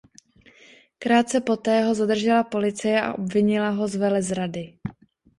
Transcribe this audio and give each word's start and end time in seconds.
Krátce 0.99 1.41
poté 1.41 1.83
ho 1.83 1.95
zadržela 1.95 2.43
policie 2.43 3.01
a 3.01 3.13
obvinila 3.13 3.69
ho 3.69 3.87
z 3.87 3.95
velezrady. 3.95 4.77